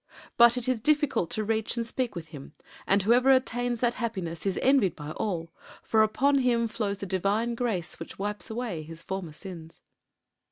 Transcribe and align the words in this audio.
But 0.35 0.57
it 0.57 0.67
is 0.67 0.79
difficult 0.79 1.29
to 1.29 1.43
reach 1.43 1.77
and 1.77 1.85
speak 1.85 2.15
with 2.15 2.29
him, 2.29 2.53
and 2.87 3.03
whoever 3.03 3.29
attains 3.29 3.81
that 3.81 3.93
happiness 3.93 4.47
is 4.47 4.57
envied 4.63 4.95
by 4.95 5.11
all, 5.11 5.51
for 5.83 6.01
upon 6.01 6.39
him 6.39 6.67
flows 6.67 6.97
the 6.97 7.05
divine 7.05 7.53
grace 7.53 7.99
which 7.99 8.17
wipes 8.17 8.49
away 8.49 8.81
his 8.81 9.03
former 9.03 9.31
sins." 9.33 9.79